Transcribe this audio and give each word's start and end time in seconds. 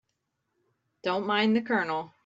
Don't 1.03 1.27
mind 1.27 1.55
the 1.55 1.61
Colonel. 1.61 2.11